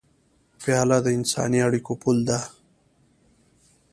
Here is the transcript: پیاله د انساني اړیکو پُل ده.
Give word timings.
پیاله 0.61 0.97
د 1.05 1.07
انساني 1.17 1.59
اړیکو 1.67 1.93
پُل 2.01 2.17
ده. 2.29 2.39